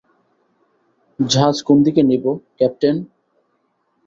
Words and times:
জাহাজ 1.19 1.57
কোনদিকে 1.67 2.01
নেবো, 2.03 2.31
ক্যাপ্টেন? 2.57 2.95